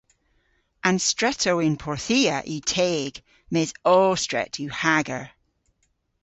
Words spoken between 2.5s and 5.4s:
yw teg mes ow stret yw hager.